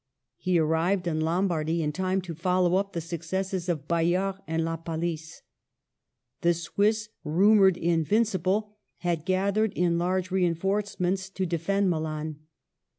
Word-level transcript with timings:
He 0.37 0.57
arrived 0.57 1.05
in 1.05 1.21
Lombardy 1.21 1.83
in 1.83 1.91
time 1.91 2.21
to 2.21 2.33
follow 2.33 2.73
up 2.77 2.93
the 2.93 3.01
successes 3.01 3.69
of 3.69 3.87
Bayard 3.87 4.37
and 4.47 4.65
La 4.65 4.75
Palice. 4.75 5.43
The 6.41 6.55
Swiss, 6.55 7.09
rumored 7.23 7.77
invincible, 7.77 8.77
had 9.01 9.25
gathered 9.25 9.73
in 9.73 9.99
large 9.99 10.31
rein 10.31 10.55
forcements 10.55 11.29
to 11.29 11.45
defend 11.45 11.91
Milan. 11.91 12.39